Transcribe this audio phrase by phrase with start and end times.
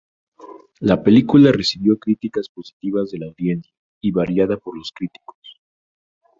[0.79, 5.37] La película recibió críticas positivas de la audiencia, y variada por los críticos.